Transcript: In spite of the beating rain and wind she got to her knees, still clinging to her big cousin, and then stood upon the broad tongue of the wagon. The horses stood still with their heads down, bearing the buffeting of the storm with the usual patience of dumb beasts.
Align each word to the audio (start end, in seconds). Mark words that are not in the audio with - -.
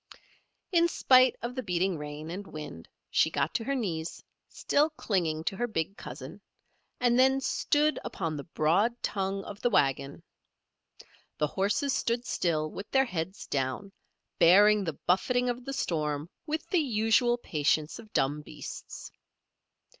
In 0.71 0.87
spite 0.87 1.35
of 1.43 1.53
the 1.53 1.61
beating 1.61 1.95
rain 1.95 2.31
and 2.31 2.47
wind 2.47 2.87
she 3.11 3.29
got 3.29 3.53
to 3.53 3.63
her 3.65 3.75
knees, 3.75 4.23
still 4.49 4.89
clinging 4.89 5.43
to 5.43 5.55
her 5.57 5.67
big 5.67 5.95
cousin, 5.95 6.41
and 6.99 7.19
then 7.19 7.39
stood 7.39 7.99
upon 8.03 8.35
the 8.35 8.43
broad 8.45 8.93
tongue 9.03 9.43
of 9.43 9.61
the 9.61 9.69
wagon. 9.69 10.23
The 11.37 11.45
horses 11.45 11.93
stood 11.93 12.25
still 12.25 12.71
with 12.71 12.89
their 12.89 13.05
heads 13.05 13.45
down, 13.45 13.91
bearing 14.39 14.83
the 14.85 14.97
buffeting 15.05 15.49
of 15.51 15.65
the 15.65 15.71
storm 15.73 16.31
with 16.47 16.67
the 16.69 16.79
usual 16.79 17.37
patience 17.37 17.99
of 17.99 18.11
dumb 18.11 18.41
beasts. 18.41 19.11